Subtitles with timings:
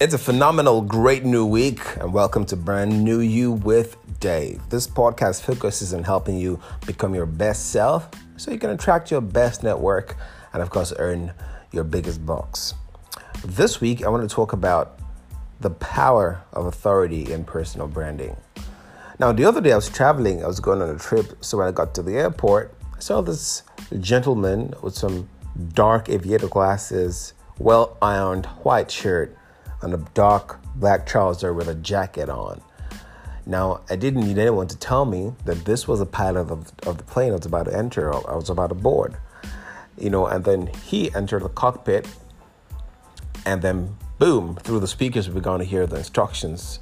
[0.00, 4.62] It's a phenomenal, great new week, and welcome to Brand New You with Dave.
[4.70, 9.20] This podcast focuses on helping you become your best self so you can attract your
[9.20, 10.16] best network
[10.52, 11.32] and, of course, earn
[11.72, 12.74] your biggest bucks.
[13.44, 15.00] This week, I want to talk about
[15.58, 18.36] the power of authority in personal branding.
[19.18, 21.66] Now, the other day I was traveling, I was going on a trip, so when
[21.66, 23.64] I got to the airport, I saw this
[23.98, 25.28] gentleman with some
[25.74, 29.36] dark aviator glasses, well ironed white shirt
[29.82, 32.60] and a dark black trouser with a jacket on.
[33.46, 36.98] Now, I didn't need anyone to tell me that this was a pilot of, of
[36.98, 39.16] the plane I was about to enter, I was about to board.
[39.96, 42.06] You know, and then he entered the cockpit,
[43.46, 46.78] and then boom, through the speakers, we're going to hear the instructions.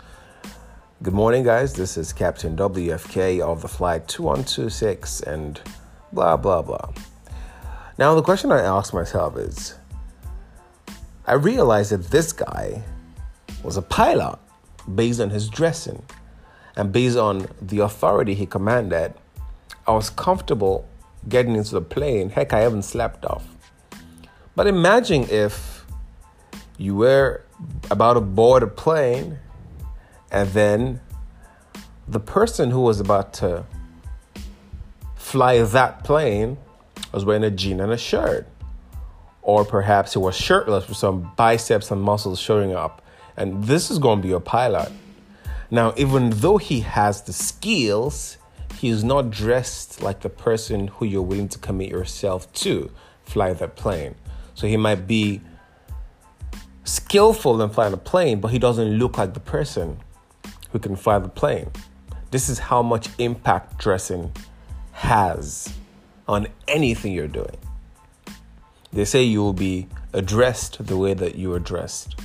[1.02, 1.74] Good morning, guys.
[1.74, 5.60] This is Captain WFK of the flight 2126, and
[6.12, 6.92] blah, blah, blah.
[7.98, 9.76] Now, the question I ask myself is
[11.28, 12.84] I realized that this guy
[13.64, 14.38] was a pilot
[14.94, 16.04] based on his dressing
[16.76, 19.12] and based on the authority he commanded.
[19.88, 20.88] I was comfortable
[21.28, 22.30] getting into the plane.
[22.30, 23.44] Heck, I haven't slept off.
[24.54, 25.84] But imagine if
[26.78, 27.42] you were
[27.90, 29.38] about to board a plane
[30.30, 31.00] and then
[32.06, 33.64] the person who was about to
[35.16, 36.56] fly that plane
[37.12, 38.46] was wearing a jean and a shirt
[39.46, 43.00] or perhaps he was shirtless with some biceps and muscles showing up.
[43.36, 44.90] And this is going to be a pilot.
[45.70, 48.38] Now, even though he has the skills,
[48.80, 52.90] he is not dressed like the person who you're willing to commit yourself to
[53.24, 54.16] fly that plane.
[54.56, 55.40] So he might be
[56.82, 59.98] skillful in flying a plane, but he doesn't look like the person
[60.70, 61.70] who can fly the plane.
[62.32, 64.32] This is how much impact dressing
[64.90, 65.72] has
[66.26, 67.56] on anything you're doing.
[68.96, 72.18] They say you will be addressed the way that you are dressed.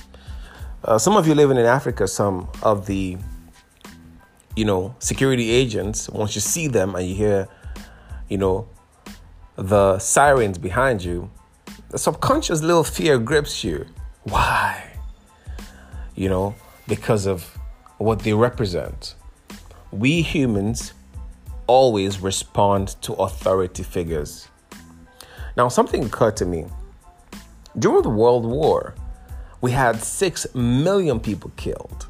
[0.85, 3.17] Uh, some of you living in Africa, some of the
[4.55, 7.49] you know security agents, once you see them and you hear,
[8.29, 8.69] you know,
[9.57, 11.29] the sirens behind you,
[11.89, 13.85] the subconscious little fear grips you.
[14.23, 14.93] Why?
[16.15, 16.55] You know,
[16.87, 17.43] because of
[17.97, 19.15] what they represent.
[19.91, 20.93] We humans
[21.67, 24.47] always respond to authority figures.
[25.57, 26.65] Now, something occurred to me.
[27.77, 28.95] During the World War,
[29.61, 32.07] we had 6 million people killed.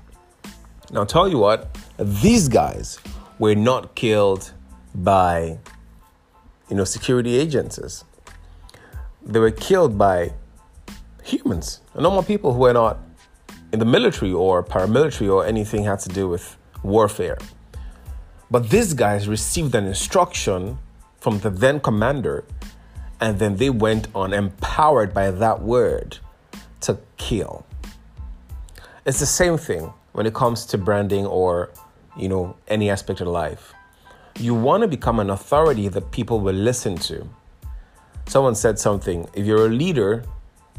[0.91, 3.00] Now, tell you what, these guys
[3.40, 4.52] were not killed
[4.94, 5.57] by,
[6.69, 8.03] you know, security agencies.
[9.24, 10.34] They were killed by
[11.23, 13.00] humans, normal people who were not
[13.72, 17.38] in the military or paramilitary or anything had to do with warfare.
[18.50, 20.78] But these guys received an instruction
[21.19, 22.44] from the then commander
[23.22, 26.18] and then they went on empowered by that word
[26.82, 27.66] to kill.
[29.06, 31.70] It's the same thing when it comes to branding or,
[32.18, 33.74] you know, any aspect of life.
[34.40, 37.30] You want to become an authority that people will listen to.
[38.28, 40.24] Someone said something, if you're a leader,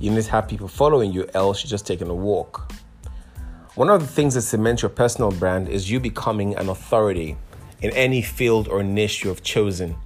[0.00, 2.72] you need to have people following you, else you're just taking a walk.
[3.74, 7.36] One of the things that cements your personal brand is you becoming an authority
[7.80, 9.96] in any field or niche you have chosen.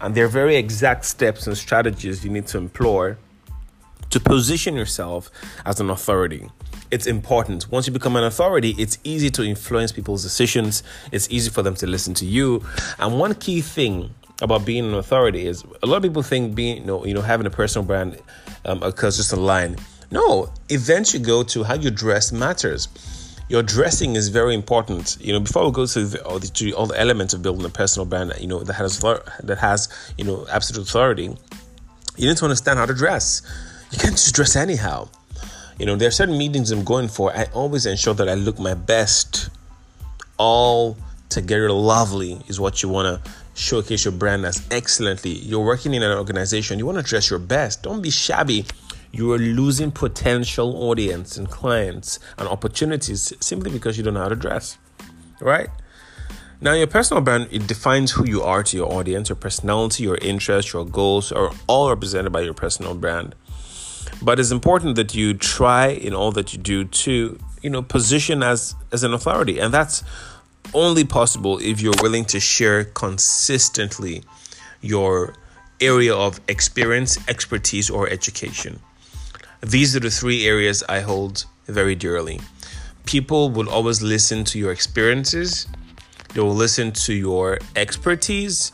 [0.00, 3.16] And there are very exact steps and strategies you need to employ
[4.10, 5.30] to position yourself
[5.64, 6.50] as an authority.
[6.90, 7.70] It's important.
[7.70, 10.82] Once you become an authority, it's easy to influence people's decisions.
[11.12, 12.64] It's easy for them to listen to you.
[12.98, 14.12] And one key thing
[14.42, 17.20] about being an authority is a lot of people think being, you know, you know
[17.20, 18.20] having a personal brand
[18.64, 19.76] um, occurs just a line.
[20.10, 22.88] No, events you go to, how you dress matters
[23.50, 25.18] your dressing is very important.
[25.20, 27.68] You know, before we go to, all, the, to all the elements of building a
[27.68, 31.36] personal brand, you know, that has that has you know absolute authority,
[32.16, 33.42] you need to understand how to dress.
[33.90, 35.08] You can't just dress anyhow.
[35.80, 37.36] You know, there are certain meetings I'm going for.
[37.36, 39.50] I always ensure that I look my best.
[40.38, 40.96] All
[41.28, 45.32] together, lovely is what you want to showcase your brand as excellently.
[45.32, 46.78] You're working in an organization.
[46.78, 47.82] You want to dress your best.
[47.82, 48.64] Don't be shabby
[49.12, 54.28] you are losing potential audience and clients and opportunities simply because you don't know how
[54.28, 54.78] to dress,
[55.40, 55.68] right?
[56.62, 59.30] Now, your personal brand it defines who you are to your audience.
[59.30, 63.34] Your personality, your interests, your goals are all represented by your personal brand.
[64.22, 68.42] But it's important that you try in all that you do to, you know, position
[68.42, 70.04] as as an authority, and that's
[70.74, 74.22] only possible if you're willing to share consistently
[74.82, 75.34] your
[75.80, 78.80] area of experience, expertise, or education.
[79.62, 82.40] These are the three areas I hold very dearly.
[83.04, 85.66] People will always listen to your experiences,
[86.32, 88.72] they will listen to your expertise,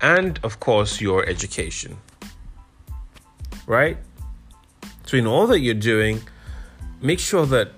[0.00, 1.96] and of course, your education.
[3.66, 3.98] Right?
[5.06, 6.20] So, in all that you're doing,
[7.00, 7.72] make sure that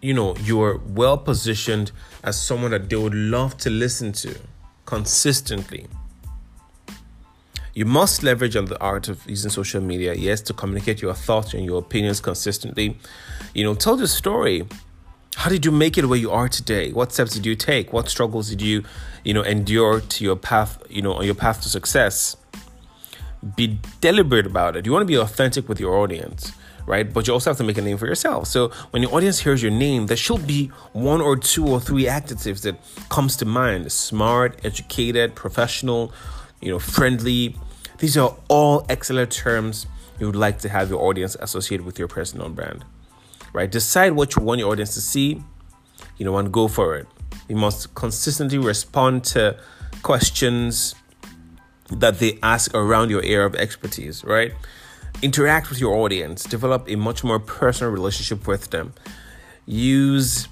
[0.00, 1.92] you know you're well positioned
[2.24, 4.34] as someone that they would love to listen to
[4.86, 5.86] consistently.
[7.74, 11.54] You must leverage on the art of using social media, yes, to communicate your thoughts
[11.54, 12.98] and your opinions consistently.
[13.54, 14.66] You know, tell the story.
[15.36, 16.92] How did you make it where you are today?
[16.92, 17.90] What steps did you take?
[17.90, 18.84] What struggles did you,
[19.24, 22.36] you know, endure to your path, you know, on your path to success?
[23.56, 24.84] Be deliberate about it.
[24.84, 26.52] You want to be authentic with your audience
[26.86, 27.12] right?
[27.12, 28.48] But you also have to make a name for yourself.
[28.48, 32.08] So when your audience hears your name, there should be one or two or three
[32.08, 32.76] adjectives that
[33.08, 36.12] comes to mind: smart, educated, professional,
[36.62, 37.56] you know, friendly.
[37.98, 39.86] These are all excellent terms
[40.18, 42.84] you would like to have your audience associate with your personal brand.
[43.52, 43.70] Right?
[43.70, 45.42] Decide what you want your audience to see,
[46.16, 47.06] you know, and go for it.
[47.48, 49.58] You must consistently respond to
[50.02, 50.94] questions
[51.90, 54.52] that they ask around your area of expertise, right?
[55.20, 58.94] Interact with your audience, develop a much more personal relationship with them.
[59.66, 60.48] Use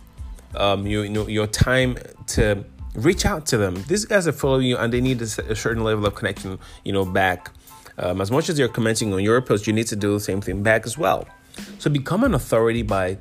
[0.55, 1.97] um, your, you know, your time
[2.27, 2.65] to
[2.95, 3.83] reach out to them.
[3.89, 7.05] These guys are following you and they need a, certain level of connection, you know,
[7.05, 7.51] back.
[7.99, 10.41] Um, as much as you're commenting on your post, you need to do the same
[10.41, 11.27] thing back as well.
[11.79, 13.19] So become an authority by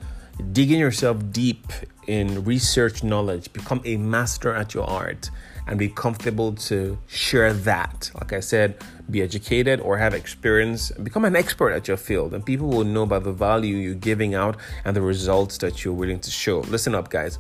[0.52, 1.68] digging yourself deep
[2.08, 5.30] in research knowledge, become a master at your art,
[5.68, 8.10] and be comfortable to share that.
[8.16, 8.78] Like I said,
[9.12, 13.04] be educated or have experience, become an expert at your field, and people will know
[13.04, 16.60] about the value you're giving out and the results that you're willing to show.
[16.62, 17.38] Listen up, guys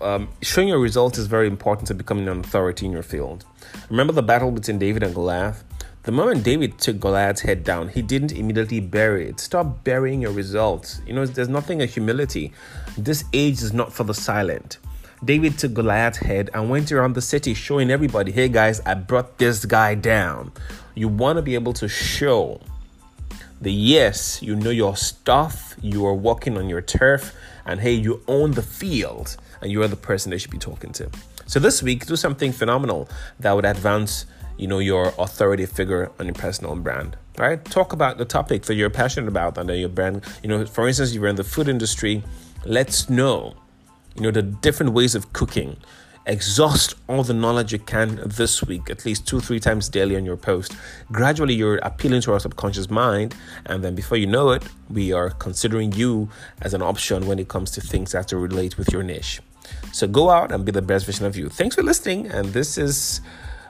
[0.00, 3.44] um, showing your results is very important to becoming an authority in your field.
[3.90, 5.64] Remember the battle between David and Goliath?
[6.04, 9.40] The moment David took Goliath's head down, he didn't immediately bury it.
[9.40, 11.02] Stop burying your results.
[11.06, 12.52] You know, there's nothing of humility.
[12.96, 14.78] This age is not for the silent.
[15.24, 19.36] David took Goliath's head and went around the city showing everybody, hey guys, I brought
[19.38, 20.52] this guy down.
[20.94, 22.60] You want to be able to show
[23.60, 27.34] the yes, you know your stuff, you are walking on your turf,
[27.66, 30.92] and hey, you own the field and you are the person they should be talking
[30.92, 31.10] to.
[31.46, 33.08] So this week, do something phenomenal
[33.40, 34.26] that would advance,
[34.56, 37.16] you know, your authority figure on your personal brand.
[37.36, 37.64] Right?
[37.64, 40.24] Talk about the topic that you're passionate about under your brand.
[40.42, 42.24] You know, for instance, you're in the food industry.
[42.64, 43.54] Let's know,
[44.16, 45.76] you know, the different ways of cooking
[46.28, 50.24] exhaust all the knowledge you can this week, at least two, three times daily on
[50.24, 50.76] your post.
[51.10, 53.34] Gradually, you're appealing to our subconscious mind,
[53.66, 56.28] and then before you know it, we are considering you
[56.60, 59.40] as an option when it comes to things that to relate with your niche.
[59.92, 61.48] So go out and be the best version of you.
[61.48, 63.20] Thanks for listening, and this is,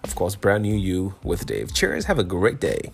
[0.02, 1.72] of course, brand new you with Dave.
[1.72, 2.90] Cheers, have a great day.